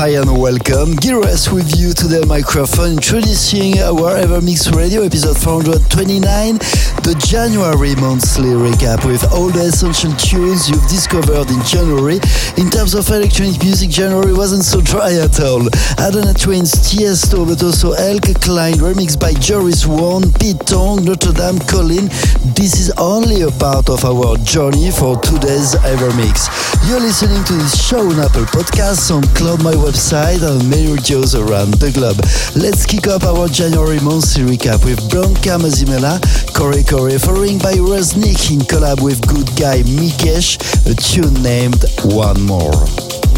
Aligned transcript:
Hi 0.00 0.16
and 0.16 0.40
welcome. 0.40 0.96
Gires 0.96 1.52
with 1.52 1.76
you 1.76 1.92
to 1.92 2.08
the 2.08 2.24
microphone 2.24 2.96
introducing 2.96 3.76
our 3.84 4.16
Ever 4.16 4.40
Mix 4.40 4.72
Radio 4.72 5.04
episode 5.04 5.36
429, 5.36 6.56
the 7.04 7.12
January 7.20 7.92
monthly 8.00 8.56
recap 8.56 9.04
with 9.04 9.20
all 9.28 9.52
the 9.52 9.68
essential 9.68 10.08
tunes 10.16 10.72
you've 10.72 10.88
discovered 10.88 11.52
in 11.52 11.60
January. 11.68 12.16
In 12.56 12.72
terms 12.72 12.96
of 12.96 13.12
electronic 13.12 13.60
music, 13.60 13.92
January 13.92 14.32
wasn't 14.32 14.64
so 14.64 14.80
dry 14.80 15.20
at 15.20 15.36
all. 15.36 15.68
Adana 16.00 16.32
Twins, 16.32 16.72
Tiesto, 16.80 17.44
but 17.44 17.60
also 17.60 17.92
Elke 17.92 18.40
Klein, 18.40 18.80
remixed 18.80 19.20
by 19.20 19.36
Joris 19.36 19.84
Voorn, 19.84 20.32
Pete 20.40 20.64
Tong, 20.64 21.04
Notre 21.04 21.36
Dame, 21.36 21.60
Colin. 21.68 22.08
This 22.56 22.80
is 22.80 22.88
only 22.96 23.44
a 23.44 23.52
part 23.60 23.92
of 23.92 24.08
our 24.08 24.40
journey 24.48 24.88
for 24.88 25.20
today's 25.20 25.76
Ever 25.84 26.08
Mix. 26.16 26.48
You're 26.88 27.04
listening 27.04 27.44
to 27.44 27.52
this 27.52 27.76
show 27.76 28.00
on 28.00 28.16
Apple 28.16 28.48
Podcasts, 28.48 29.12
on 29.12 29.28
Cloud 29.36 29.60
My 29.60 29.76
website 29.90 30.40
and 30.48 30.70
many 30.70 30.86
radios 30.92 31.34
around 31.34 31.74
the 31.74 31.90
globe. 31.90 32.16
Let's 32.54 32.86
kick 32.86 33.08
off 33.08 33.24
our 33.24 33.48
January 33.48 33.98
monthly 33.98 34.44
recap 34.44 34.84
with 34.84 35.00
Blanca 35.10 35.58
Mazimela, 35.58 36.20
Kore 36.54 36.82
Kore, 36.84 37.18
following 37.18 37.58
by 37.58 37.74
Reznik 37.74 38.52
in 38.52 38.60
collab 38.60 39.02
with 39.02 39.26
good 39.26 39.48
guy 39.58 39.82
Mikesh, 39.82 40.58
a 40.86 40.94
tune 40.94 41.42
named 41.42 41.84
One 42.04 42.40
More. 42.42 43.29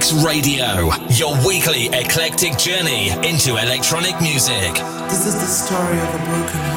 Evermix 0.00 0.24
Radio, 0.24 0.90
your 1.10 1.46
weekly 1.46 1.88
eclectic 1.88 2.56
journey 2.56 3.10
into 3.28 3.56
electronic 3.56 4.18
music. 4.20 4.72
This 5.08 5.26
is 5.26 5.34
the 5.34 5.46
story 5.46 5.98
of 5.98 6.14
a 6.14 6.24
broken 6.24 6.69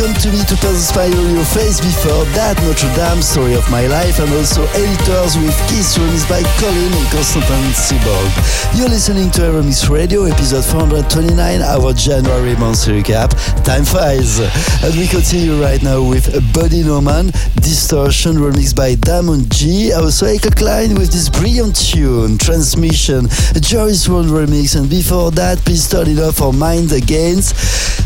Come 0.00 0.14
to 0.14 0.32
Me 0.32 0.40
to 0.48 0.56
Pacify 0.56 1.12
Your 1.12 1.44
Face 1.44 1.76
before 1.78 2.24
that, 2.32 2.56
Notre 2.64 2.88
Dame, 2.96 3.20
Story 3.20 3.52
of 3.52 3.68
My 3.70 3.86
Life, 3.86 4.18
and 4.18 4.32
also 4.32 4.64
Editors 4.72 5.36
with 5.36 5.52
Kiss 5.68 5.98
released 5.98 6.24
by 6.24 6.40
Colin 6.56 6.88
and 6.88 7.08
Constantin 7.12 7.68
Sibold. 7.76 8.32
You're 8.72 8.88
listening 8.88 9.30
to 9.32 9.42
Evermix 9.42 9.90
Radio, 9.90 10.24
episode 10.24 10.64
429, 10.64 11.60
our 11.60 11.92
January 11.92 12.56
monthly 12.56 13.02
recap. 13.02 13.36
Time 13.62 13.84
flies. 13.84 14.40
And 14.80 14.96
we 14.96 15.06
continue 15.06 15.60
right 15.60 15.82
now 15.82 16.00
with 16.00 16.32
Buddy 16.54 16.82
Norman, 16.82 17.26
Distortion, 17.60 18.40
remixed 18.40 18.76
by 18.76 18.94
Diamond 18.94 19.52
G, 19.52 19.92
also 19.92 20.24
Echo 20.24 20.48
Klein 20.48 20.94
with 20.94 21.12
this 21.12 21.28
brilliant 21.28 21.76
tune, 21.76 22.38
Transmission, 22.38 23.28
Joris 23.60 24.06
Voorn 24.06 24.32
remix, 24.32 24.80
and 24.80 24.88
before 24.88 25.30
that, 25.32 25.58
please 25.58 25.90
turn 25.90 26.08
it 26.08 26.18
off 26.18 26.36
for 26.36 26.54
Mind 26.54 26.90
Against, 26.92 27.52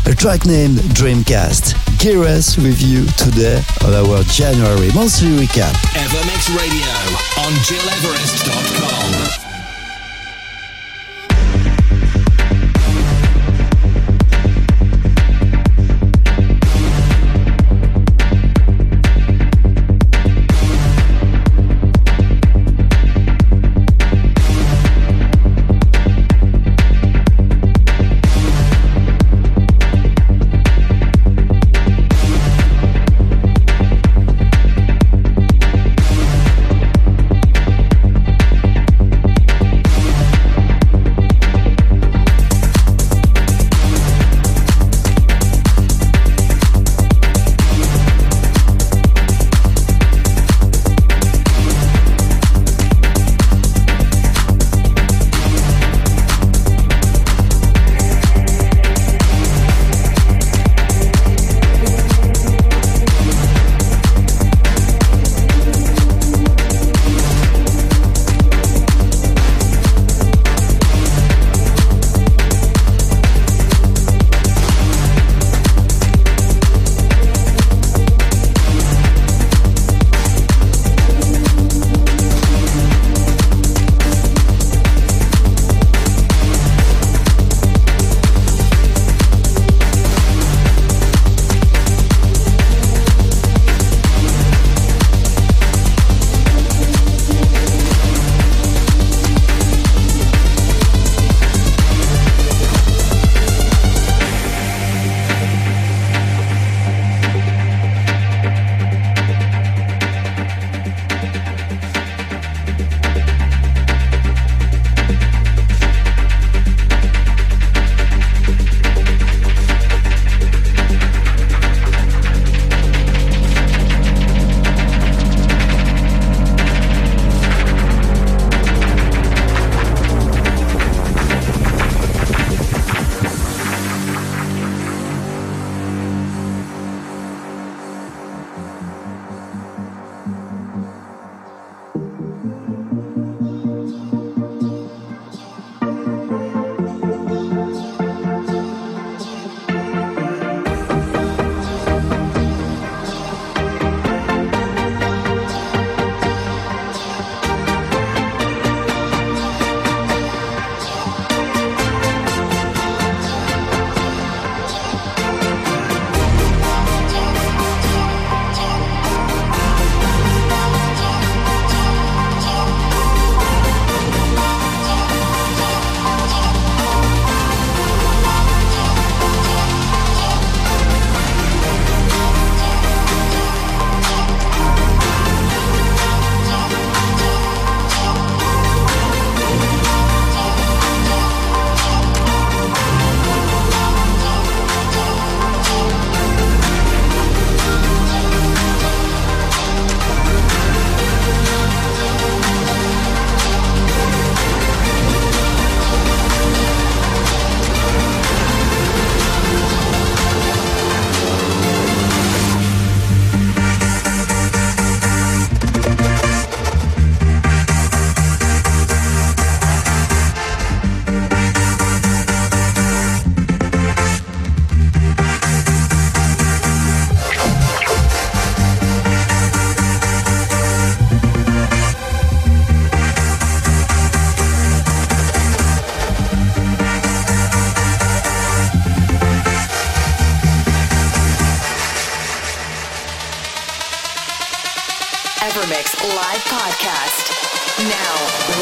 a 0.05 0.13
track 0.13 0.45
named 0.45 0.79
Dreamcast. 0.91 1.84
Geras 2.05 2.55
with 2.61 2.83
you 2.83 3.03
today 3.17 3.63
on 3.83 3.95
our 3.95 4.21
January 4.25 4.91
monthly 4.93 5.29
recap. 5.29 5.73
Evermix 5.95 6.55
Radio 6.55 6.85
on 7.43 7.51
GilEverest.com. 7.65 9.44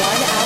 one 0.00 0.22
hour. 0.22 0.43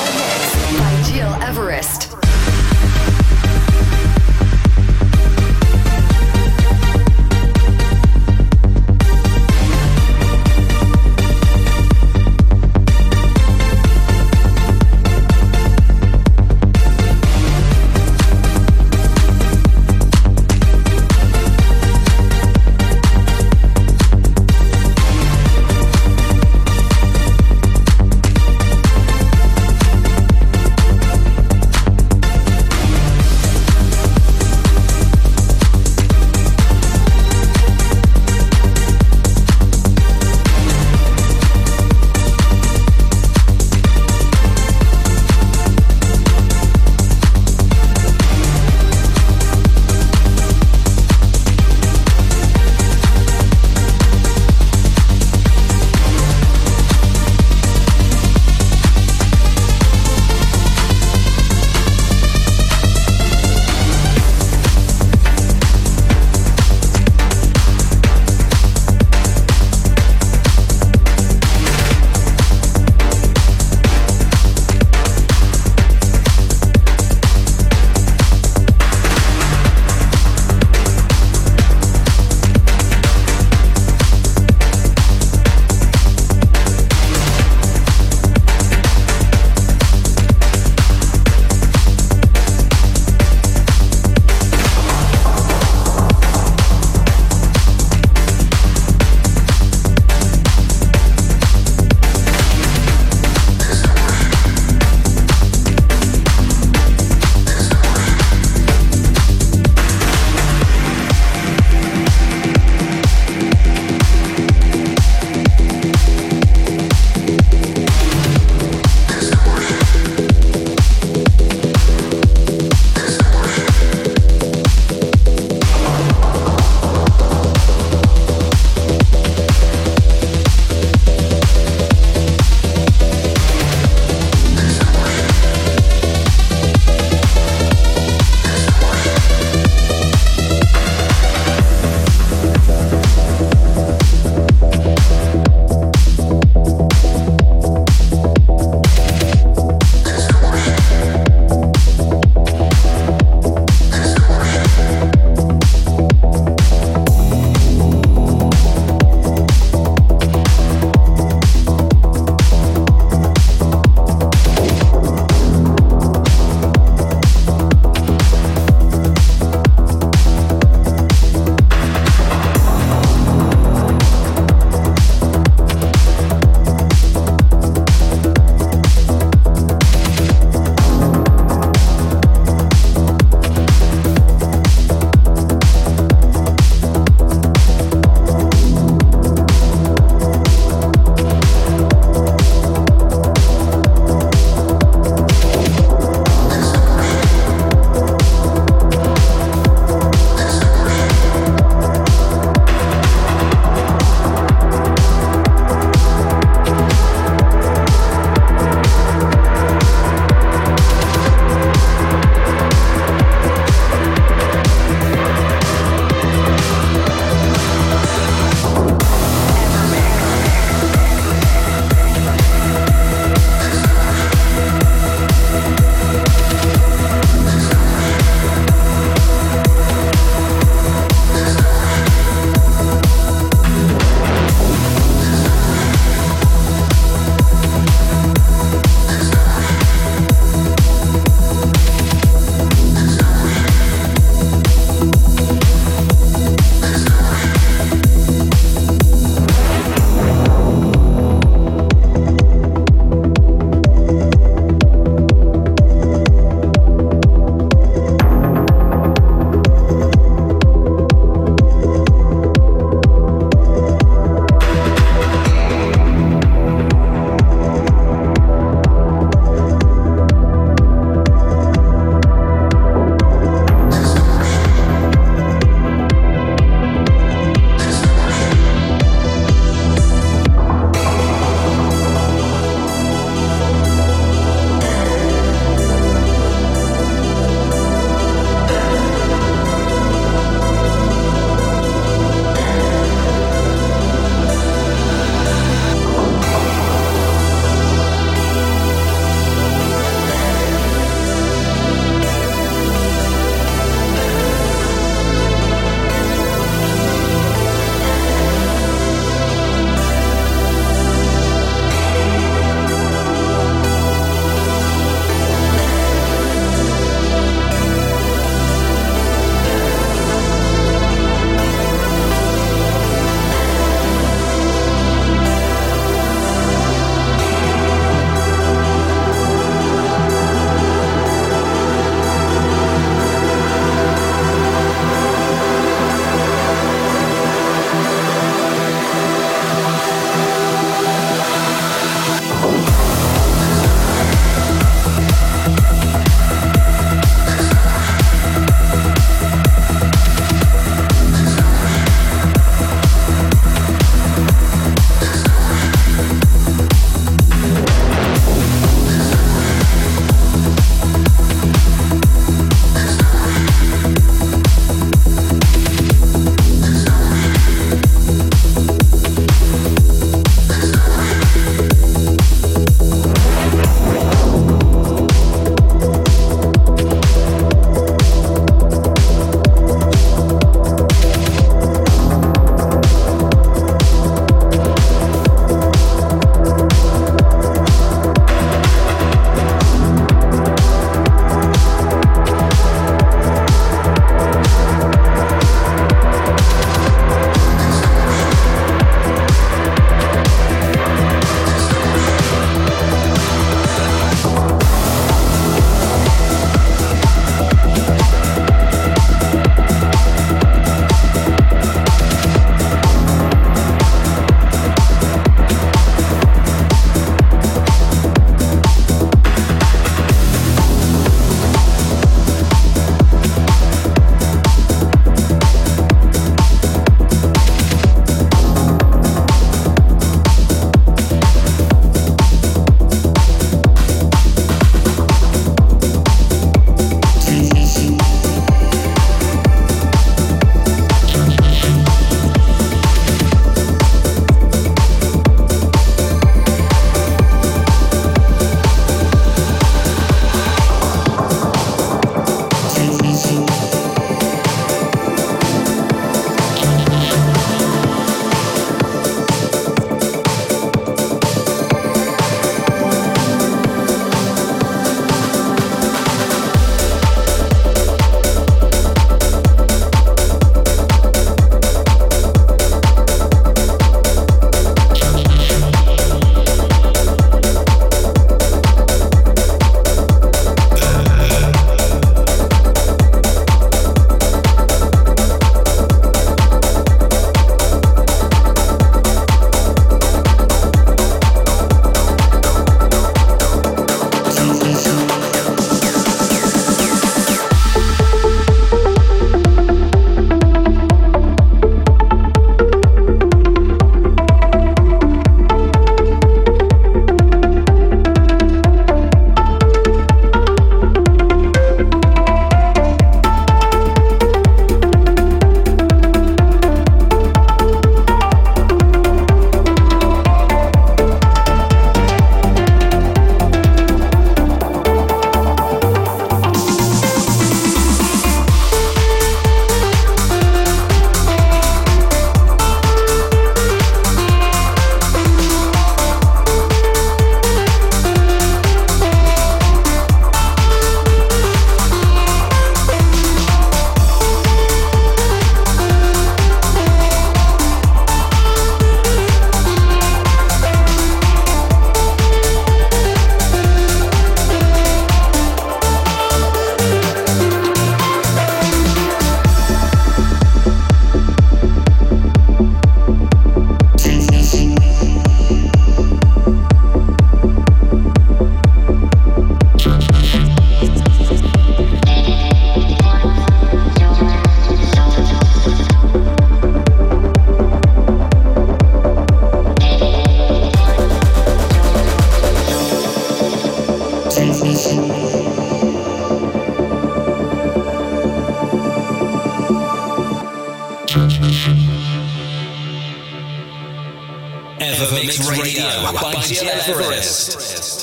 Evermix 594.98 595.70
Radio 595.70 596.32
by 596.32 596.52
Gil 596.66 596.88
Everest. 597.06 598.17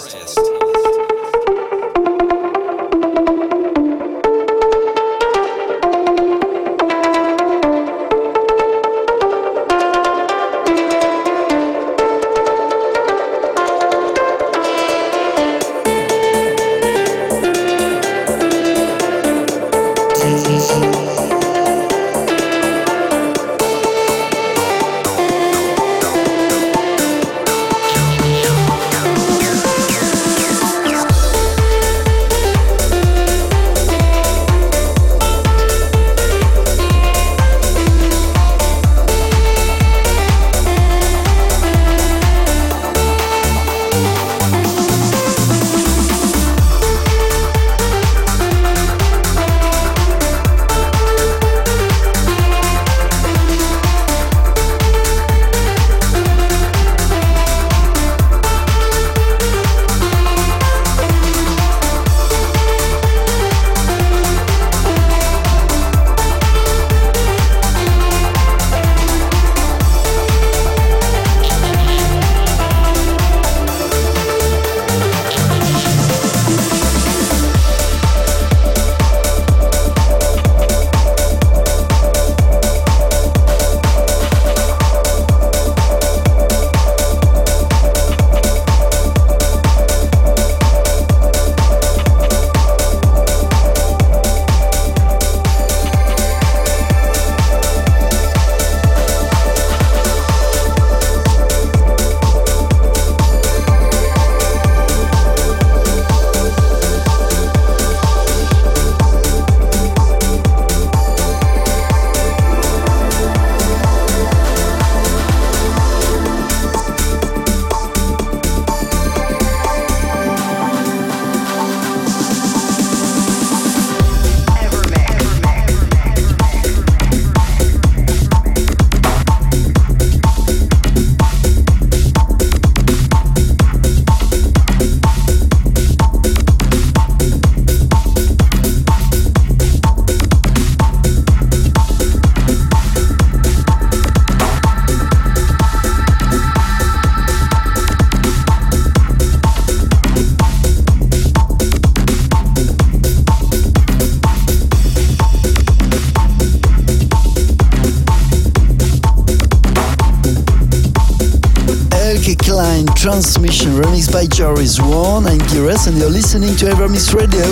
By 164.25 164.35
Joris 164.35 164.77
Voorn 164.79 165.27
and 165.27 165.39
Gires 165.49 165.85
and 165.87 165.97
you're 165.97 166.09
listening 166.09 166.55
to 166.55 166.65
Evermix 166.65 167.13
Radio. 167.13 167.45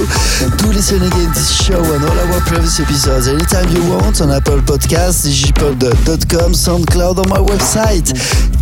Do 0.58 0.72
listen 0.72 1.04
again 1.04 1.30
this 1.30 1.64
show 1.64 1.78
and 1.78 2.04
all 2.04 2.34
our 2.34 2.42
previous 2.42 2.80
episodes 2.80 3.28
anytime 3.28 3.70
you 3.70 3.88
want 3.90 4.22
on 4.22 4.32
Apple 4.32 4.60
Podcasts, 4.60 5.28
digipod.com, 5.28 6.54
SoundCloud 6.54 7.18
on 7.20 7.30
my 7.30 7.38
website, 7.38 8.10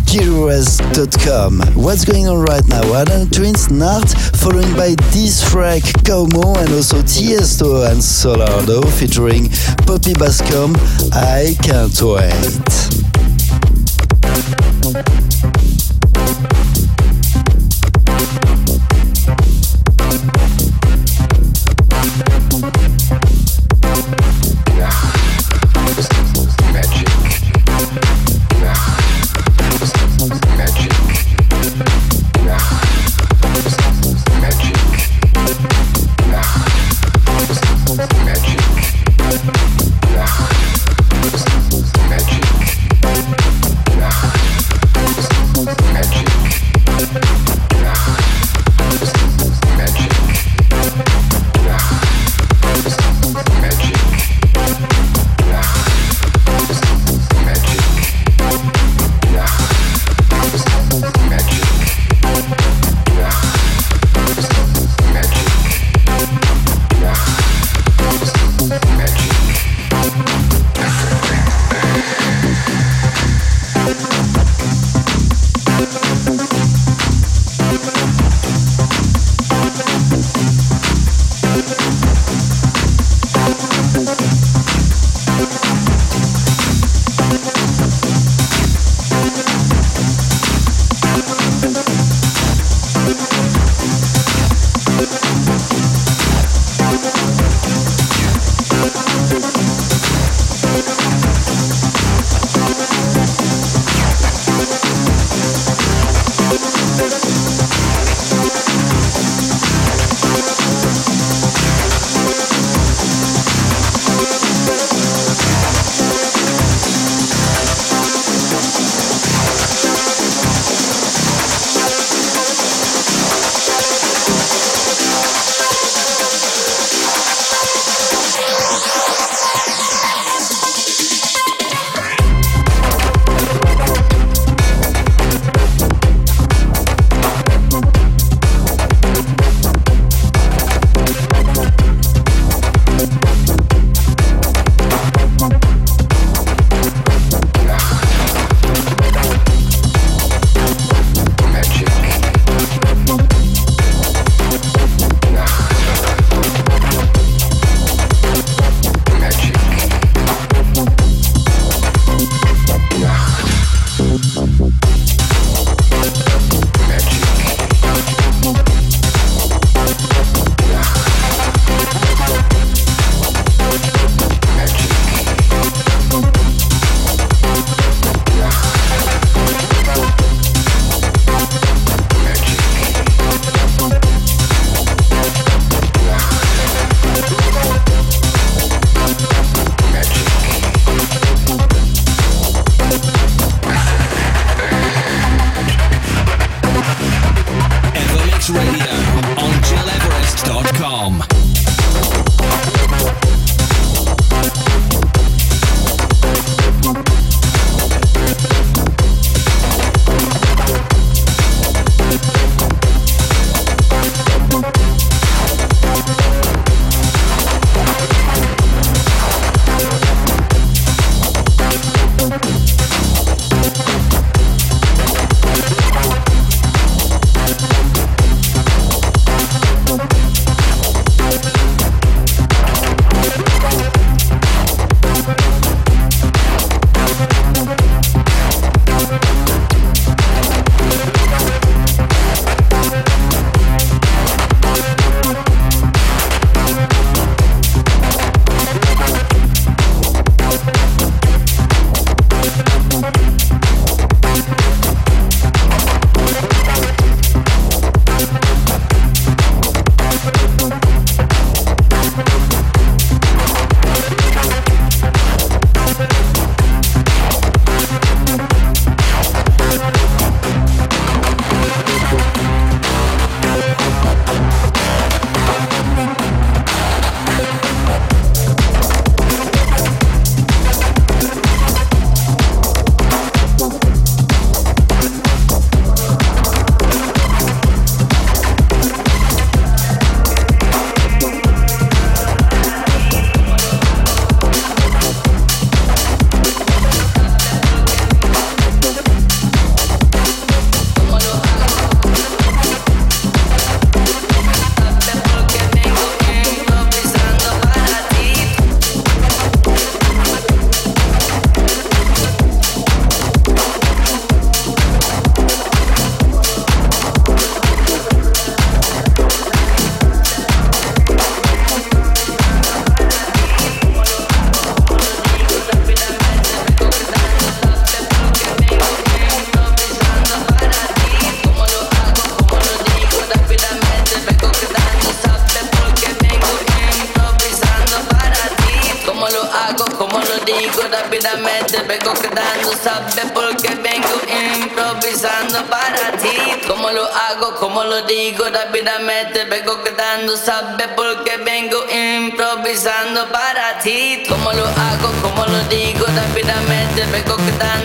gires.com. 0.04 1.60
What's 1.74 2.04
going 2.04 2.28
on 2.28 2.40
right 2.42 2.66
now? 2.68 2.82
Adam 2.94 3.30
Twins 3.30 3.68
Nart, 3.68 4.12
following 4.36 4.74
by 4.74 4.94
Disfrac, 5.12 6.04
Como 6.04 6.54
and 6.58 6.72
also 6.74 7.00
Tiesto 7.02 7.90
and 7.90 8.00
Solardo 8.00 8.84
featuring 8.98 9.48
Poppy 9.86 10.12
Baskcomb. 10.12 10.76
I 11.12 11.54
can't 11.62 11.98
wait. 12.02 12.81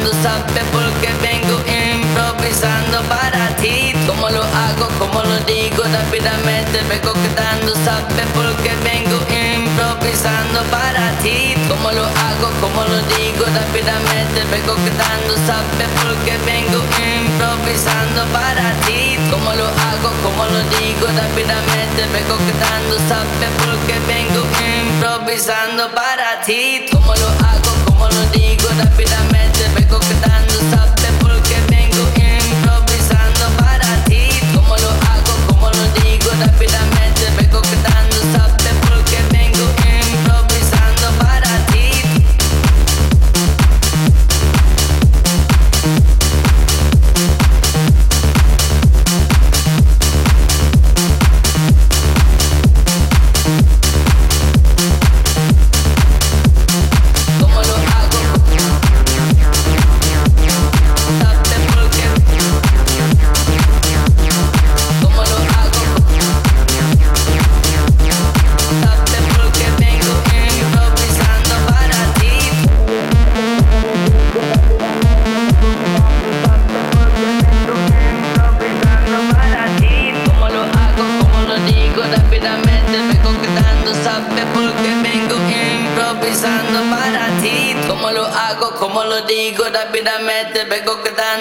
Quedando, 0.08 0.12
sabes 0.24 0.64
por 0.72 0.91
qué 1.01 1.10
vengo 1.22 1.60
improvisando 1.68 3.01
para 3.03 3.55
ti. 3.58 3.93
Como 4.05 4.30
lo 4.30 4.43
hago, 4.43 4.88
como 4.99 5.24
lo 5.24 5.38
digo 5.39 5.84
rápidamente, 5.84 6.82
vengo 6.89 7.14
quedando, 7.14 7.74
sabes 7.86 8.28
por 8.34 8.55
qué 8.64 8.74
vengo 8.84 9.20
improvisando 9.30 10.62
para 10.72 11.12
ti. 11.22 11.55
Como 11.68 11.91
lo 11.91 12.03
hago, 12.03 12.49
como 12.62 12.84
lo 12.84 13.01
digo 13.16 13.45
rápidamente, 13.45 14.43
vengo 14.51 14.76
quedando, 14.76 15.36
sabes 15.45 15.89
por 15.99 16.16
qué 16.26 16.38
vengo 16.45 16.82
improvisando 16.97 18.26
para 18.32 18.72
ti. 18.86 19.18
Como 19.32 19.53
lo 19.53 19.68
hago, 19.68 20.12
como 20.24 20.45
lo 20.45 20.60
digo 20.78 21.08
rápidamente, 21.08 22.05
vengo 22.14 22.38
quedando, 22.47 22.95
sabes 23.10 23.49
por 23.60 23.76
qué 23.88 23.99
vengo 24.08 24.43
improvisando 24.64 25.89
para 25.91 26.41
ti. 26.41 26.86
Como 26.91 27.14
lo 27.16 27.28
hago, 27.45 27.77
Onu 28.08 28.34
değil, 28.34 28.60
o 28.66 28.78
da 28.78 28.99
bir 28.99 29.08
de 29.08 29.28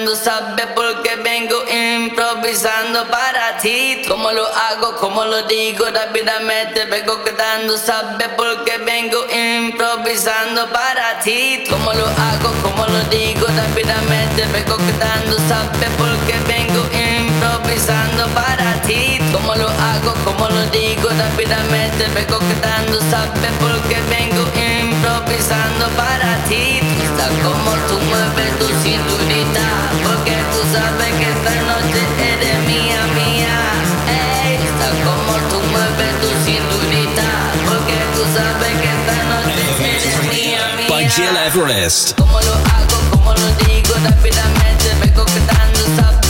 quedando, 0.07 0.16
sabes 0.16 0.66
por 0.66 1.02
qué 1.02 1.16
vengo 1.16 1.57
improvisando 1.68 3.07
para 3.09 3.59
ti. 3.59 4.02
Como 4.07 4.30
lo 4.30 4.46
hago, 4.46 4.96
como 4.96 5.24
lo 5.24 5.42
digo 5.42 5.86
rápidamente, 5.92 6.84
vengo 6.84 7.22
quedando, 7.24 7.76
sabes 7.76 8.28
por 8.36 8.64
qué 8.64 8.78
vengo 8.78 9.26
improvisando 9.30 10.66
para 10.68 11.18
ti. 11.20 11.64
Como 11.68 11.92
lo 11.92 12.07
hago, 12.07 12.52
como 12.62 12.86
lo 12.86 13.00
digo 13.11 13.46
rápidamente, 13.48 14.46
vengo 14.52 14.76
quedando, 14.76 15.36
sabes 15.48 15.90
por 15.98 16.16
qué 16.26 16.38
vengo 16.46 16.82
improvisando 16.92 18.26
para 18.28 18.80
ti. 18.82 19.18
Como 19.32 19.54
lo 19.57 19.68
hago, 19.68 20.14
como 20.24 20.48
lo 20.48 20.66
digo 20.66 21.09
rápidamente, 21.09 22.07
vengo 22.14 22.38
por 23.61 23.80
qué 23.88 24.00
vengo 24.09 24.42
improvisando 24.42 24.65
para 25.96 26.42
ti. 26.48 26.80
Está 27.02 27.28
como 27.42 27.72
tú 27.88 27.98
mueves 28.07 28.59
tu 28.59 28.66
cinturita, 28.82 29.66
porque 30.04 30.36
tú 30.52 30.61
sabes 30.72 31.14
que 31.18 31.30
esta 31.30 31.54
noche 31.70 32.00
eres 32.18 32.59
mía, 32.66 33.00
mía. 33.14 33.57
Ey, 34.09 34.57
está 34.57 34.88
como 35.04 35.32
tú 35.50 35.59
mueves 35.70 36.12
tu 36.20 36.28
cinturita, 36.44 37.28
porque 37.68 37.96
tú 38.14 38.22
sabes 38.36 38.72
que 38.80 38.90
esta 38.98 39.18
noche 39.32 39.61
eres 39.96 40.18
mía, 40.30 40.62
mía. 40.76 40.88
By 40.88 41.09
Jill 41.09 41.36
Everest. 41.36 42.16
Como 42.18 42.40
lo 42.40 42.54
hago, 42.54 42.98
como 43.11 43.32
lo 43.34 43.48
digo 43.64 43.94
rápidamente, 44.02 44.86
vengo 45.00 45.24
quedando, 45.24 45.80
sabes 45.96 46.25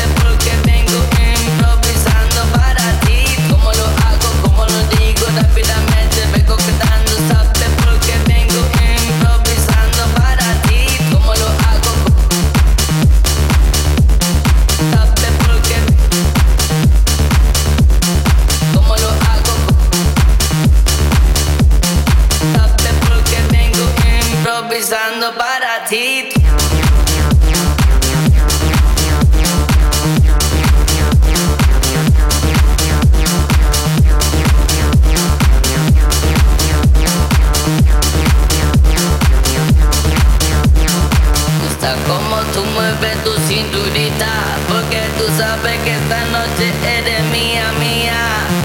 que 45.87 45.93
esta 45.95 46.24
noche 46.26 46.72
eres 46.99 47.22
mía, 47.26 47.72
mía. 47.78 48.18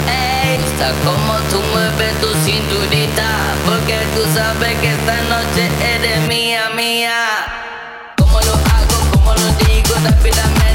Ey, 0.09 0.57
gusta 0.57 0.91
como 1.05 1.33
tú 1.51 1.61
mueves 1.71 2.19
tu 2.19 2.33
cinturita 2.43 3.27
Porque 3.63 3.99
tú 4.15 4.23
sabes 4.33 4.73
que 4.79 4.89
esta 4.89 5.21
noche 5.33 5.69
eres 5.93 6.27
mía, 6.27 6.69
mía. 6.75 7.13
Como 8.17 8.39
lo 8.41 8.53
hago, 8.53 8.97
como 9.13 9.33
lo 9.33 9.47
digo 9.65 9.93
rápidamente 10.03 10.70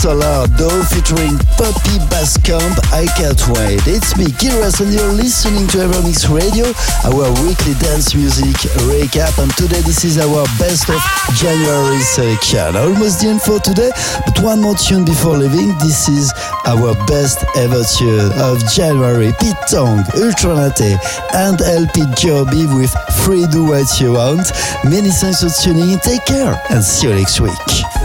Solar 0.00 0.46
Dough 0.56 0.82
featuring 0.88 1.36
Poppy 1.60 2.00
Baskcomb. 2.08 2.72
I 2.88 3.04
can't 3.20 3.36
wait. 3.52 3.84
It's 3.84 4.16
me, 4.16 4.32
Kiras, 4.32 4.80
and 4.80 4.94
you're 4.94 5.12
listening 5.12 5.68
to 5.68 5.84
Evermix 5.84 6.24
Radio, 6.32 6.72
our 7.04 7.28
weekly 7.44 7.74
dance 7.74 8.14
music 8.14 8.56
recap. 8.88 9.36
And 9.36 9.52
today, 9.60 9.82
this 9.84 10.02
is 10.06 10.16
our 10.16 10.48
best 10.56 10.88
of 10.88 10.96
January 11.36 12.00
selection. 12.00 12.76
Almost 12.76 13.20
the 13.20 13.28
end 13.28 13.42
for 13.42 13.60
today, 13.60 13.90
but 14.24 14.40
one 14.40 14.62
more 14.62 14.74
tune 14.74 15.04
before 15.04 15.36
leaving. 15.36 15.76
This 15.84 16.08
is 16.08 16.32
our 16.64 16.96
best 17.04 17.44
ever 17.60 17.84
tune 17.84 18.32
of 18.40 18.64
January. 18.72 19.36
Pete 19.36 19.60
Tong, 19.68 20.00
Ultra 20.16 20.56
Naté, 20.64 20.96
and 21.36 21.60
LP 21.60 22.08
Joby 22.16 22.64
with 22.72 22.94
Free 23.20 23.44
Do 23.52 23.68
What 23.68 24.00
You 24.00 24.14
Want. 24.14 24.48
Many 24.82 25.10
thanks 25.12 25.44
for 25.44 25.52
tuning 25.60 25.92
in. 25.92 25.98
Take 25.98 26.24
care 26.24 26.56
and 26.70 26.82
see 26.82 27.08
you 27.08 27.14
next 27.16 27.38
week. 27.38 27.99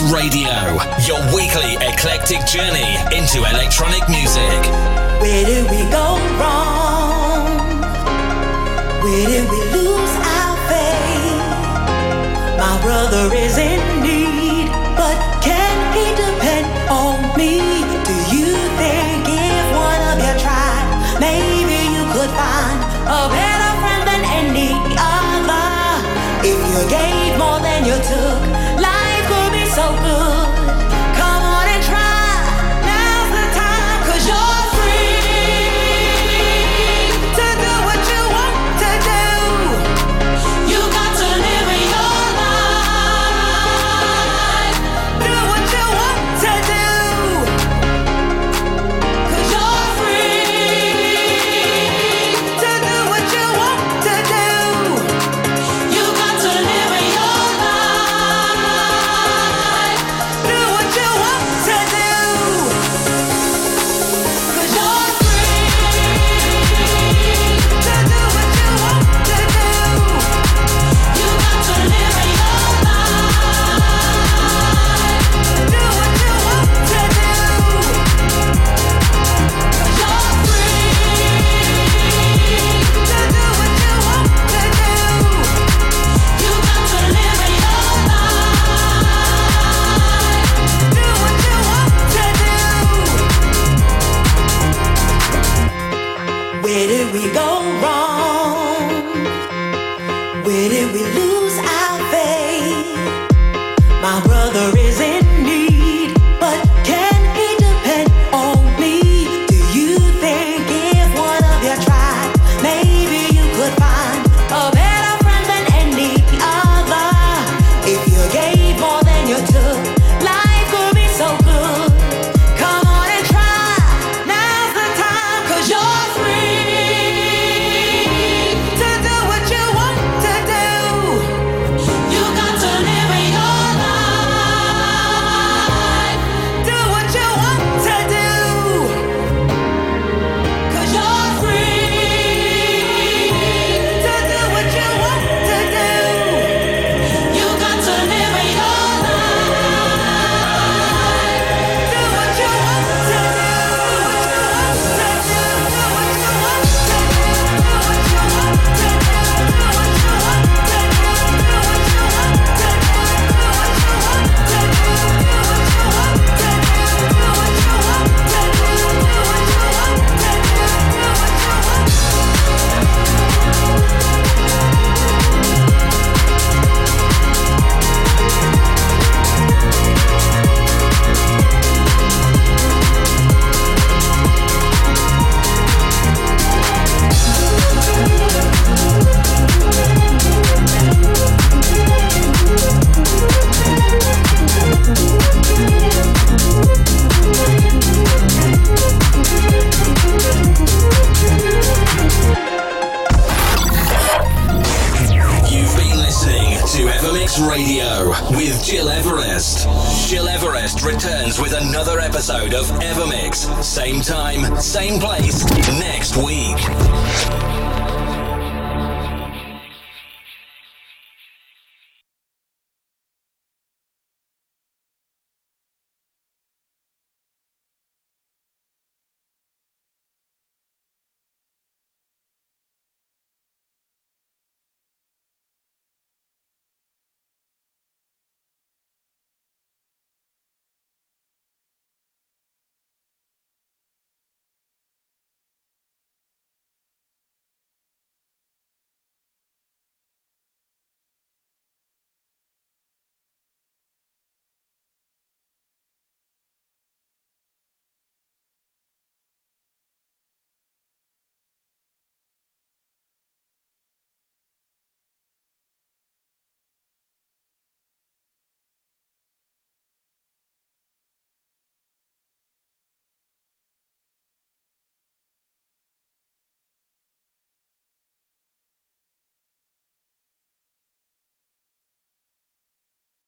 Radio, 0.00 0.76
your 1.06 1.20
weekly 1.34 1.74
eclectic 1.80 2.44
journey 2.44 2.96
into 3.16 3.38
electronic 3.38 4.06
music. 4.08 4.60
Where 5.20 5.44
did 5.44 5.64
we 5.70 5.90
go 5.90 6.18
wrong? 6.38 7.80
Where 9.02 9.26
did 9.26 9.48
we 9.48 9.60
lose 9.72 10.14
our 10.36 10.56
faith? 10.68 11.40
My 12.58 12.78
brother 12.82 13.34
is 13.34 13.56
in 13.56 13.80
need, 14.02 14.68
but 14.96 15.16
can 15.42 15.76
he 15.96 16.04
depend 16.14 16.90
on 16.90 17.36
me? 17.38 17.75